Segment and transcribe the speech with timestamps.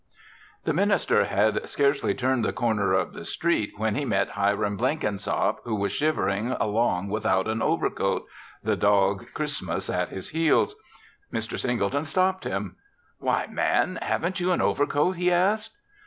[0.63, 5.59] The minister had scarcely turned the corner of the street, when he met Hiram Blenkinsop,
[5.63, 8.25] who was shivering along without an overcoat,
[8.63, 10.75] the dog Christmas at his heels.
[11.31, 11.59] Mr.
[11.59, 12.77] Singleton stopped him.
[13.19, 13.99] "Why, man!
[14.01, 15.77] Haven't you an overcoat?" he asked.